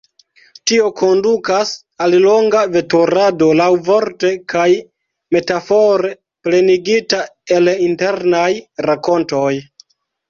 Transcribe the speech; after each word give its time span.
Tio 0.69 0.85
kondukas 0.99 1.73
al 2.05 2.15
longa 2.23 2.63
veturado, 2.75 3.49
laŭvorte 3.59 4.31
kaj 4.55 4.65
metafore, 5.37 6.13
plenigita 6.49 7.21
el 7.59 7.75
internaj 7.89 8.49
rakontoj. 8.91 9.49